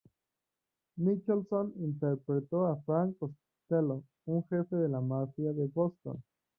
Nicholson 0.97 1.73
interpretó 1.77 2.65
a 2.65 2.75
Frank 2.87 3.19
Costello, 3.19 4.01
un 4.25 4.43
jefe 4.45 4.75
de 4.75 4.89
la 4.89 4.99
mafia 4.99 5.53
de 5.53 5.67
Boston. 5.67 6.23